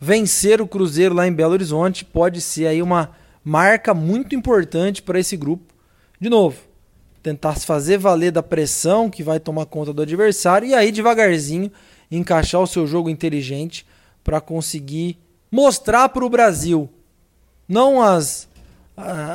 vencer 0.05 0.61
o 0.61 0.67
Cruzeiro 0.67 1.15
lá 1.15 1.27
em 1.27 1.33
Belo 1.33 1.53
Horizonte 1.53 2.05
pode 2.05 2.41
ser 2.41 2.67
aí 2.67 2.83
uma 2.83 3.13
marca 3.43 3.95
muito 3.95 4.35
importante 4.35 5.03
para 5.03 5.19
esse 5.19 5.35
grupo. 5.35 5.75
De 6.21 6.29
novo, 6.29 6.59
tentar 7.23 7.57
se 7.57 7.65
fazer 7.65 7.97
valer 7.97 8.31
da 8.31 8.43
pressão 8.43 9.09
que 9.09 9.23
vai 9.23 9.41
tomar 9.41 9.65
conta 9.65 9.95
do 9.95 10.03
adversário 10.03 10.69
e 10.69 10.75
aí 10.75 10.93
devagarzinho 10.93 11.73
encaixar 12.11 12.61
o 12.61 12.67
seu 12.67 12.87
jogo 12.87 13.09
inteligente 13.09 13.87
para 14.23 14.43
conseguir 14.43 15.19
mostrar 15.51 16.11
para 16.11 16.25
o 16.25 16.29
Brasil 16.29 16.89
não 17.67 18.03
as 18.03 18.47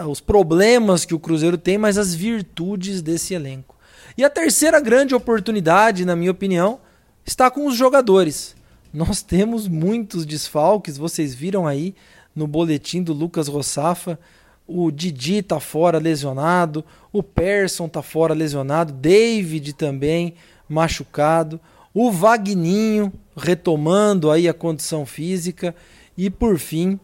os 0.10 0.22
problemas 0.22 1.06
que 1.06 1.14
o 1.14 1.20
Cruzeiro 1.20 1.58
tem, 1.58 1.78
mas 1.78 1.98
as 1.98 2.14
virtudes 2.14 3.02
desse 3.02 3.34
elenco. 3.34 3.76
E 4.18 4.24
a 4.24 4.30
terceira 4.30 4.80
grande 4.80 5.14
oportunidade, 5.14 6.06
na 6.06 6.16
minha 6.16 6.32
opinião, 6.32 6.80
está 7.26 7.50
com 7.52 7.68
os 7.68 7.76
jogadores. 7.76 8.56
Nós 8.94 9.22
temos 9.22 9.68
muitos 9.68 10.26
desfalques, 10.26 10.98
vocês 10.98 11.34
viram 11.34 11.68
aí 11.68 11.94
no 12.36 12.48
boletim 12.48 13.04
do 13.04 13.14
Lucas 13.14 13.48
Rossafa. 13.48 14.20
O 14.66 14.92
Didi 14.92 15.42
tá 15.42 15.60
fora 15.60 15.98
lesionado, 15.98 16.84
o 17.12 17.24
Persson 17.24 17.88
tá 17.88 18.02
fora 18.02 18.34
lesionado, 18.34 18.94
David 18.94 19.74
também 19.74 20.36
machucado, 20.68 21.60
o 21.94 22.12
Vagninho 22.12 23.12
retomando 23.36 24.30
aí 24.30 24.48
a 24.48 24.54
condição 24.54 25.06
física 25.06 25.76
e 26.16 26.30
por 26.30 26.60
fim 26.60 27.00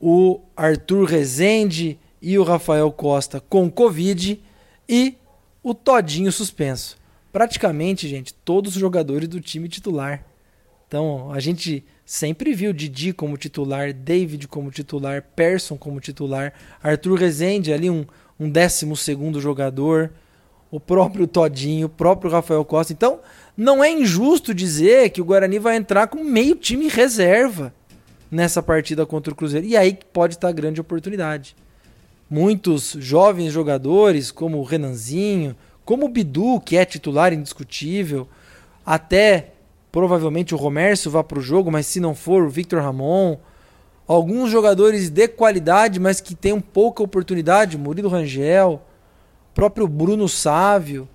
o 0.00 0.40
Arthur 0.56 1.04
Rezende 1.04 1.98
e 2.20 2.38
o 2.38 2.42
Rafael 2.42 2.90
Costa 2.90 3.40
com 3.40 3.70
Covid 3.70 4.40
e 4.88 5.16
o 5.62 5.74
Todinho 5.74 6.30
suspenso. 6.30 6.96
Praticamente, 7.32 8.08
gente, 8.08 8.32
todos 8.32 8.74
os 8.74 8.80
jogadores 8.80 9.28
do 9.28 9.40
time 9.40 9.68
titular. 9.68 10.24
Então, 10.88 11.32
a 11.32 11.40
gente 11.40 11.84
sempre 12.04 12.54
viu 12.54 12.72
Didi 12.72 13.12
como 13.12 13.36
titular, 13.36 13.92
David 13.92 14.46
como 14.46 14.70
titular, 14.70 15.22
Persson 15.34 15.76
como 15.76 16.00
titular, 16.00 16.52
Arthur 16.82 17.18
Rezende 17.18 17.72
ali 17.72 17.90
um, 17.90 18.06
um 18.38 18.48
décimo 18.48 18.96
segundo 18.96 19.40
jogador, 19.40 20.12
o 20.70 20.78
próprio 20.78 21.26
Todinho, 21.26 21.86
o 21.86 21.90
próprio 21.90 22.30
Rafael 22.30 22.64
Costa. 22.64 22.92
Então, 22.92 23.20
não 23.56 23.82
é 23.82 23.90
injusto 23.90 24.54
dizer 24.54 25.10
que 25.10 25.20
o 25.20 25.24
Guarani 25.24 25.58
vai 25.58 25.76
entrar 25.76 26.06
com 26.06 26.22
meio 26.22 26.54
time 26.54 26.88
reserva 26.88 27.74
nessa 28.30 28.62
partida 28.62 29.04
contra 29.06 29.32
o 29.32 29.36
Cruzeiro. 29.36 29.66
E 29.66 29.76
aí 29.76 29.98
pode 30.12 30.34
estar 30.34 30.48
a 30.48 30.52
grande 30.52 30.80
oportunidade. 30.80 31.56
Muitos 32.28 32.96
jovens 32.98 33.52
jogadores, 33.52 34.30
como 34.30 34.58
o 34.58 34.64
Renanzinho, 34.64 35.56
como 35.84 36.06
o 36.06 36.08
Bidu, 36.08 36.60
que 36.60 36.76
é 36.76 36.84
titular 36.84 37.32
indiscutível, 37.32 38.28
até 38.84 39.52
Provavelmente 39.96 40.54
o 40.54 40.58
Romércio 40.58 41.10
vá 41.10 41.24
para 41.24 41.38
o 41.38 41.42
jogo, 41.42 41.72
mas 41.72 41.86
se 41.86 42.00
não 42.00 42.14
for, 42.14 42.42
o 42.42 42.50
Victor 42.50 42.82
Ramon. 42.82 43.38
Alguns 44.06 44.50
jogadores 44.50 45.08
de 45.08 45.26
qualidade, 45.26 45.98
mas 45.98 46.20
que 46.20 46.34
tenham 46.34 46.60
pouca 46.60 47.02
oportunidade, 47.02 47.78
Murilo 47.78 48.10
Rangel, 48.10 48.82
próprio 49.54 49.88
Bruno 49.88 50.28
Sávio. 50.28 51.08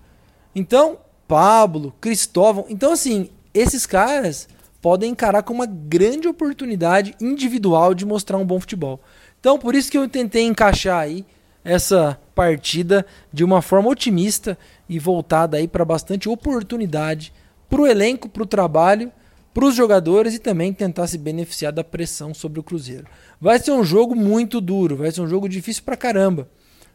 Então, 0.56 0.98
Pablo, 1.28 1.94
Cristóvão. 2.02 2.66
Então, 2.70 2.92
assim, 2.92 3.30
esses 3.54 3.86
caras 3.86 4.50
podem 4.82 5.12
encarar 5.12 5.44
como 5.44 5.60
uma 5.60 5.66
grande 5.68 6.28
oportunidade 6.28 7.16
individual 7.22 7.94
de 7.94 8.06
mostrar 8.06 8.38
um 8.38 8.46
bom 8.46 8.60
futebol. 8.60 9.00
Então, 9.40 9.58
por 9.58 9.76
isso 9.76 9.92
que 9.92 9.98
eu 9.98 10.08
tentei 10.10 10.44
encaixar 10.44 11.00
aí 11.00 11.26
essa 11.64 12.20
partida 12.34 13.06
de 13.32 13.44
uma 13.44 13.62
forma 13.62 13.90
otimista 13.90 14.58
e 14.90 14.98
voltada 14.98 15.58
aí 15.58 15.68
para 15.68 15.86
bastante 15.86 16.28
oportunidade 16.28 17.32
para 17.70 17.82
o 17.82 17.88
elenco, 17.88 18.28
para 18.28 18.44
o 18.44 18.48
trabalho, 18.48 19.12
para 19.54 19.66
os 19.66 19.76
jogadores 19.76 20.34
e 20.34 20.40
também 20.40 20.74
tentar 20.74 21.08
se 21.08 21.18
beneficiar 21.18 21.72
da 21.72 21.84
pressão 21.84 22.34
sobre 22.34 22.60
o 22.60 22.64
Cruzeiro. 22.64 23.06
Vai 23.40 23.60
ser 23.60 23.72
um 23.72 23.84
jogo 23.84 24.16
muito 24.16 24.60
duro, 24.60 24.96
vai 24.96 25.12
ser 25.12 25.22
um 25.22 25.28
jogo 25.28 25.48
difícil 25.48 25.84
para 25.84 25.98
caramba. 25.98 26.50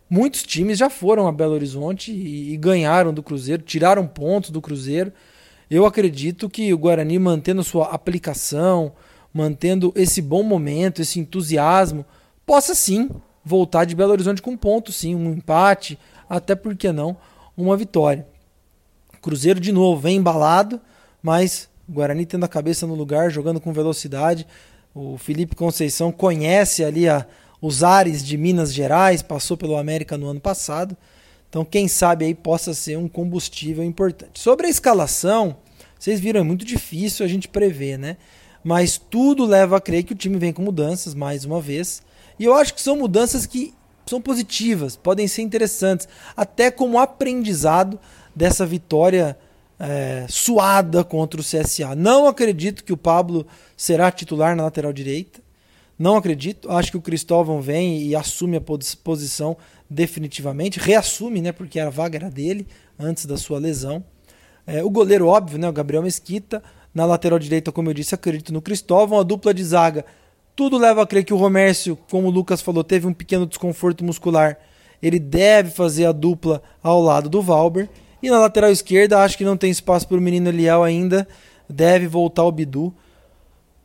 Muitos 0.09 0.43
times 0.43 0.79
já 0.79 0.89
foram 0.89 1.27
a 1.27 1.33
Belo 1.33 1.55
Horizonte 1.55 2.13
e, 2.13 2.53
e 2.53 2.57
ganharam 2.57 3.13
do 3.13 3.23
Cruzeiro, 3.23 3.63
tiraram 3.63 4.07
pontos 4.07 4.51
do 4.51 4.61
Cruzeiro. 4.61 5.13
Eu 5.71 5.85
acredito 5.85 6.49
que 6.49 6.73
o 6.73 6.79
Guarani, 6.79 7.19
mantendo 7.19 7.65
sua 7.65 7.89
aplicação, 7.89 8.93
mantendo 9.35 9.93
esse 9.97 10.23
bom 10.23 10.43
momento, 10.43 11.03
esse 11.03 11.19
entusiasmo, 11.19 12.05
possa 12.47 12.75
sim 12.75 13.11
voltar 13.45 13.85
de 13.85 13.95
Belo 13.95 14.13
Horizonte 14.13 14.41
com 14.41 14.57
pontos, 14.57 14.97
sim, 14.97 15.15
um 15.15 15.33
empate, 15.33 15.99
até 16.29 16.55
porque 16.55 16.91
não, 16.93 17.17
uma 17.57 17.77
vitória. 17.77 18.27
Cruzeiro 19.21 19.59
de 19.59 19.73
novo 19.73 20.01
vem 20.01 20.17
embalado, 20.17 20.81
mas 21.21 21.69
Guarani 21.89 22.27
tendo 22.27 22.45
a 22.45 22.49
cabeça 22.49 22.87
no 22.87 22.95
lugar, 22.95 23.31
jogando 23.31 23.61
com 23.61 23.73
velocidade. 23.73 24.47
O 24.95 25.19
Felipe 25.19 25.57
Conceição 25.57 26.13
conhece 26.13 26.85
ali 26.85 27.09
a, 27.09 27.27
os 27.61 27.83
ares 27.83 28.25
de 28.25 28.37
Minas 28.37 28.73
Gerais, 28.73 29.23
passou 29.23 29.57
pelo 29.57 29.77
América 29.77 30.17
no 30.17 30.29
ano 30.29 30.41
passado. 30.41 30.97
Então, 31.49 31.65
quem 31.65 31.89
sabe 31.89 32.25
aí 32.25 32.35
possa 32.35 32.75
ser 32.75 32.99
um 32.99 33.09
combustível 33.09 33.85
importante. 33.85 34.41
Sobre 34.41 34.67
a 34.67 34.71
escalação, 34.71 35.57
vocês 35.99 36.21
viram, 36.21 36.41
é 36.41 36.45
muito 36.45 36.65
difícil 36.65 37.25
a 37.25 37.29
gente 37.29 37.49
prever, 37.49 37.99
né? 37.99 38.17
Mas 38.63 38.99
tudo 38.99 39.45
leva 39.45 39.77
a 39.77 39.81
crer 39.81 40.03
que 40.03 40.13
o 40.13 40.17
time 40.17 40.39
vem 40.39 40.53
com 40.53 40.63
mudanças, 40.63 41.15
mais 41.15 41.45
uma 41.45 41.61
vez. 41.61 42.03
E 42.39 42.45
eu 42.45 42.55
acho 42.55 42.75
que 42.75 42.83
são 42.83 42.97
mudanças 42.97 43.47
que 43.47 43.73
são 44.07 44.21
positivas, 44.21 44.97
podem 44.97 45.27
ser 45.27 45.43
interessantes, 45.43 46.09
até 46.37 46.71
como 46.71 46.99
aprendizado 46.99 47.99
dessa 48.35 48.65
vitória 48.65 49.37
é, 49.79 50.27
suada 50.29 51.03
contra 51.03 51.41
o 51.41 51.45
CSA. 51.45 51.95
Não 51.95 52.27
acredito 52.27 52.85
que 52.85 52.93
o 52.93 52.97
Pablo 52.97 53.47
será 53.77 54.11
titular 54.11 54.55
na 54.55 54.65
lateral 54.65 54.93
direita. 54.93 55.41
Não 55.99 56.17
acredito. 56.17 56.71
Acho 56.71 56.91
que 56.91 56.97
o 56.97 57.03
Cristóvão 57.03 57.61
vem 57.61 58.03
e 58.03 58.15
assume 58.15 58.57
a 58.57 58.61
posição 58.61 59.57
definitivamente. 59.89 60.79
Reassume, 60.79 61.41
né? 61.41 61.53
Porque 61.53 61.79
a 61.79 61.91
vaga 61.91 62.19
era 62.19 62.31
dele 62.31 62.67
antes 62.99 63.27
da 63.27 63.37
sua 63.37 63.59
lesão. 63.59 64.05
É, 64.67 64.83
o 64.83 64.91
goleiro, 64.91 65.27
óbvio, 65.27 65.59
né? 65.59 65.69
O 65.69 65.73
Gabriel 65.73 66.03
Mesquita. 66.03 66.63
Na 66.95 67.05
lateral 67.05 67.39
direita, 67.39 67.71
como 67.71 67.91
eu 67.91 67.95
disse, 67.95 68.15
acredito 68.15 68.53
no 68.53 68.63
Cristóvão. 68.63 69.19
A 69.19 69.23
dupla 69.23 69.53
de 69.53 69.63
zaga. 69.63 70.05
Tudo 70.55 70.79
leva 70.79 71.03
a 71.03 71.07
crer 71.07 71.25
que 71.25 71.35
o 71.35 71.37
Romércio, 71.37 71.97
como 72.11 72.29
o 72.29 72.31
Lucas 72.31 72.63
falou, 72.63 72.83
teve 72.83 73.07
um 73.07 73.13
pequeno 73.13 73.47
desconforto 73.47 74.03
muscular. 74.03 74.59
Ele 75.03 75.19
deve 75.19 75.71
fazer 75.71 76.07
a 76.07 76.13
dupla 76.13 76.63
ao 76.83 77.01
lado 77.01 77.29
do 77.29 77.43
Valber. 77.43 77.89
E 78.23 78.31
na 78.31 78.39
lateral 78.39 78.71
esquerda, 78.71 79.23
acho 79.23 79.37
que 79.37 79.45
não 79.45 79.57
tem 79.57 79.71
espaço 79.71 80.09
para 80.09 80.17
o 80.17 80.21
menino 80.21 80.49
Eliel 80.49 80.83
ainda. 80.83 81.29
Deve 81.69 82.07
voltar 82.07 82.45
o 82.45 82.53
Bidu 82.53 82.95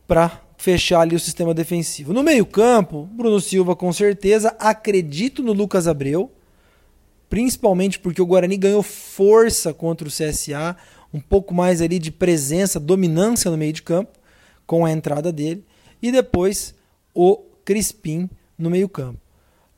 para 0.08 0.41
fechar 0.62 1.00
ali 1.00 1.16
o 1.16 1.20
sistema 1.20 1.52
defensivo. 1.52 2.12
No 2.12 2.22
meio-campo, 2.22 3.08
Bruno 3.12 3.40
Silva 3.40 3.74
com 3.74 3.92
certeza. 3.92 4.54
Acredito 4.60 5.42
no 5.42 5.52
Lucas 5.52 5.88
Abreu, 5.88 6.30
principalmente 7.28 7.98
porque 7.98 8.22
o 8.22 8.26
Guarani 8.26 8.56
ganhou 8.56 8.80
força 8.80 9.74
contra 9.74 10.06
o 10.06 10.10
CSA, 10.10 10.76
um 11.12 11.18
pouco 11.18 11.52
mais 11.52 11.82
ali 11.82 11.98
de 11.98 12.12
presença, 12.12 12.78
dominância 12.78 13.50
no 13.50 13.56
meio 13.56 13.72
de 13.72 13.82
campo 13.82 14.12
com 14.64 14.84
a 14.84 14.92
entrada 14.92 15.32
dele. 15.32 15.64
E 16.00 16.12
depois 16.12 16.76
o 17.12 17.38
Crispim 17.64 18.30
no 18.56 18.70
meio-campo. 18.70 19.18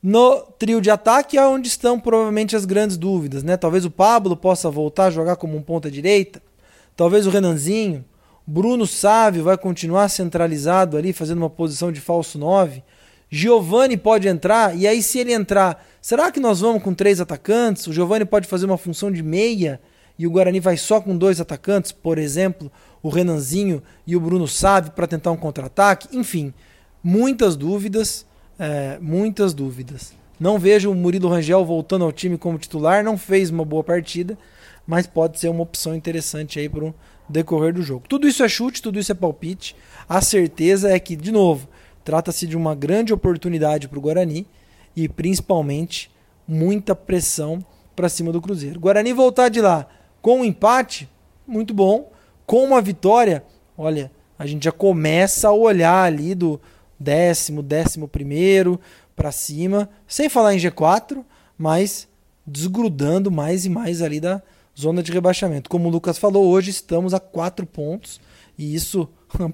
No 0.03 0.41
trio 0.59 0.79
de 0.79 0.91
ataque 0.91 1.35
é 1.35 1.47
onde 1.47 1.67
estão 1.67 1.99
provavelmente 1.99 2.55
as 2.55 2.63
grandes 2.63 2.95
dúvidas, 2.95 3.41
né? 3.41 3.57
Talvez 3.57 3.85
o 3.85 3.91
Pablo 3.91 4.37
possa 4.37 4.69
voltar 4.69 5.05
a 5.05 5.11
jogar 5.11 5.35
como 5.35 5.57
um 5.57 5.63
ponta 5.63 5.89
direita, 5.89 6.43
talvez 6.95 7.25
o 7.25 7.31
Renanzinho, 7.31 8.05
Bruno 8.47 8.85
Sávio 8.85 9.43
vai 9.43 9.57
continuar 9.57 10.07
centralizado 10.09 10.97
ali, 10.97 11.11
fazendo 11.11 11.39
uma 11.39 11.49
posição 11.49 11.91
de 11.91 11.99
falso 11.99 12.37
9. 12.37 12.83
Giovani 13.29 13.97
pode 13.97 14.27
entrar, 14.27 14.77
e 14.77 14.87
aí 14.87 15.01
se 15.01 15.17
ele 15.17 15.33
entrar, 15.33 15.83
será 15.99 16.31
que 16.31 16.39
nós 16.39 16.59
vamos 16.59 16.83
com 16.83 16.93
três 16.93 17.19
atacantes? 17.19 17.87
O 17.87 17.93
Giovani 17.93 18.23
pode 18.23 18.47
fazer 18.47 18.65
uma 18.65 18.77
função 18.77 19.11
de 19.11 19.23
meia 19.23 19.81
e 20.17 20.27
o 20.27 20.31
Guarani 20.31 20.59
vai 20.59 20.77
só 20.77 21.01
com 21.01 21.17
dois 21.17 21.41
atacantes, 21.41 21.91
por 21.91 22.17
exemplo, 22.17 22.71
o 23.01 23.09
Renanzinho 23.09 23.81
e 24.05 24.15
o 24.15 24.19
Bruno 24.19 24.47
Sávio 24.47 24.91
para 24.91 25.07
tentar 25.07 25.31
um 25.31 25.37
contra-ataque? 25.37 26.15
Enfim, 26.15 26.53
muitas 27.03 27.55
dúvidas, 27.55 28.25
é, 28.57 28.97
muitas 29.01 29.53
dúvidas. 29.53 30.13
Não 30.39 30.59
vejo 30.59 30.91
o 30.91 30.95
Murilo 30.95 31.29
Rangel 31.29 31.65
voltando 31.65 32.05
ao 32.05 32.11
time 32.11 32.37
como 32.37 32.57
titular, 32.57 33.03
não 33.03 33.17
fez 33.17 33.49
uma 33.49 33.65
boa 33.65 33.83
partida, 33.83 34.37
mas 34.85 35.07
pode 35.07 35.39
ser 35.39 35.49
uma 35.49 35.63
opção 35.63 35.95
interessante 35.95 36.59
aí 36.59 36.69
para 36.69 36.93
decorrer 37.27 37.73
do 37.73 37.81
jogo. 37.81 38.05
Tudo 38.07 38.27
isso 38.27 38.43
é 38.43 38.47
chute, 38.47 38.81
tudo 38.81 38.99
isso 38.99 39.11
é 39.11 39.15
palpite. 39.15 39.75
A 40.07 40.21
certeza 40.21 40.91
é 40.91 40.99
que, 40.99 41.15
de 41.15 41.31
novo, 41.31 41.67
trata-se 42.03 42.45
de 42.45 42.55
uma 42.55 42.75
grande 42.75 43.13
oportunidade 43.13 43.87
para 43.87 43.97
o 43.97 44.01
Guarani 44.01 44.45
e 44.95 45.09
principalmente 45.09 46.11
muita 46.47 46.95
pressão 46.95 47.65
para 47.95 48.09
cima 48.09 48.31
do 48.31 48.41
Cruzeiro. 48.41 48.79
Guarani 48.79 49.13
voltar 49.13 49.49
de 49.49 49.61
lá 49.61 49.87
com 50.21 50.41
um 50.41 50.45
empate, 50.45 51.09
muito 51.47 51.73
bom. 51.73 52.11
Com 52.45 52.63
uma 52.63 52.81
vitória, 52.81 53.43
olha, 53.77 54.11
a 54.37 54.45
gente 54.45 54.65
já 54.65 54.71
começa 54.71 55.47
a 55.47 55.53
olhar 55.53 56.03
ali 56.03 56.35
do 56.35 56.59
décimo, 56.99 57.61
décimo 57.61 58.07
primeiro 58.07 58.79
para 59.15 59.31
cima, 59.31 59.89
sem 60.07 60.27
falar 60.27 60.53
em 60.53 60.57
G4, 60.57 61.23
mas 61.57 62.07
desgrudando 62.45 63.31
mais 63.31 63.65
e 63.65 63.69
mais 63.69 64.01
ali 64.01 64.19
da, 64.19 64.41
zona 64.77 65.01
de 65.01 65.11
rebaixamento. 65.11 65.69
Como 65.69 65.87
o 65.87 65.91
Lucas 65.91 66.17
falou, 66.17 66.47
hoje 66.47 66.69
estamos 66.69 67.13
a 67.13 67.19
quatro 67.19 67.65
pontos 67.65 68.19
e 68.57 68.75
isso 68.75 69.07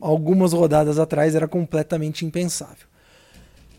algumas 0.00 0.52
rodadas 0.52 0.98
atrás 0.98 1.34
era 1.34 1.48
completamente 1.48 2.24
impensável. 2.24 2.86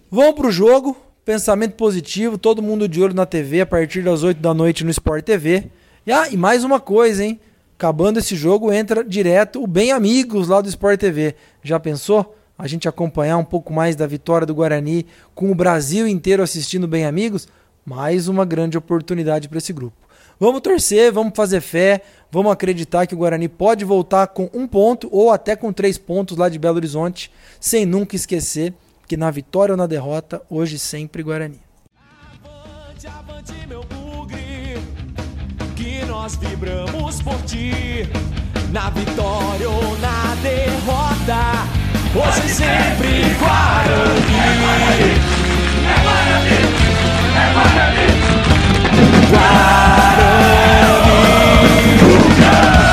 Vamos 0.09 0.35
para 0.35 0.47
o 0.47 0.51
jogo. 0.51 0.95
Pensamento 1.25 1.73
positivo, 1.73 2.37
todo 2.37 2.61
mundo 2.61 2.87
de 2.87 3.01
olho 3.01 3.15
na 3.15 3.25
TV 3.25 3.61
a 3.61 3.65
partir 3.65 4.03
das 4.03 4.21
8 4.21 4.39
da 4.39 4.53
noite 4.53 4.83
no 4.83 4.91
Sport 4.91 5.25
TV. 5.25 5.71
E, 6.05 6.11
ah, 6.11 6.29
e 6.29 6.37
mais 6.37 6.63
uma 6.63 6.79
coisa, 6.79 7.25
hein? 7.25 7.39
Acabando 7.75 8.19
esse 8.19 8.35
jogo, 8.35 8.71
entra 8.71 9.03
direto 9.03 9.61
o 9.61 9.65
Bem 9.65 9.91
Amigos 9.91 10.47
lá 10.47 10.61
do 10.61 10.69
Sport 10.69 10.99
TV. 10.99 11.35
Já 11.63 11.79
pensou? 11.79 12.37
A 12.57 12.67
gente 12.67 12.87
acompanhar 12.87 13.37
um 13.37 13.43
pouco 13.43 13.73
mais 13.73 13.95
da 13.95 14.05
vitória 14.07 14.45
do 14.45 14.53
Guarani 14.53 15.07
com 15.33 15.51
o 15.51 15.55
Brasil 15.55 16.07
inteiro 16.07 16.43
assistindo 16.43 16.87
Bem 16.87 17.05
Amigos? 17.05 17.47
Mais 17.83 18.27
uma 18.27 18.45
grande 18.45 18.77
oportunidade 18.77 19.49
para 19.49 19.57
esse 19.57 19.73
grupo. 19.73 20.04
Vamos 20.39 20.59
torcer, 20.61 21.13
vamos 21.13 21.33
fazer 21.33 21.61
fé, 21.61 22.01
vamos 22.29 22.51
acreditar 22.51 23.07
que 23.07 23.15
o 23.15 23.17
Guarani 23.17 23.47
pode 23.47 23.85
voltar 23.85 24.27
com 24.27 24.49
um 24.53 24.67
ponto 24.67 25.07
ou 25.11 25.31
até 25.31 25.55
com 25.55 25.71
três 25.71 25.97
pontos 25.97 26.37
lá 26.37 26.49
de 26.49 26.59
Belo 26.59 26.75
Horizonte, 26.75 27.31
sem 27.59 27.85
nunca 27.85 28.17
esquecer 28.17 28.73
que 29.07 29.15
na 29.15 29.31
vitória 29.31 29.71
ou 29.71 29.77
na 29.77 29.87
derrota, 29.87 30.41
hoje 30.49 30.77
sempre 30.77 31.23
Guarani. 31.23 31.59
Avante, 32.43 33.07
avante, 33.07 33.67
meu 33.67 33.81
bugre, 33.83 34.77
que 35.75 36.03
nós 36.05 36.35
vibramos 36.35 37.21
por 37.21 37.41
ti, 37.43 38.09
na 38.71 38.89
vitória 38.89 39.69
ou 39.69 39.97
na 39.99 40.35
derrota, 40.41 41.39
hoje 42.13 42.49
sempre 42.49 43.21
Guarani. 43.39 44.35
É 44.35 44.59
Guarani, 44.59 45.11
é 45.87 46.03
Guarani, 46.03 46.55
é 47.37 47.53
Guarani. 47.53 48.14
inside 49.35 50.19
of 50.21 51.05
me. 52.79 52.84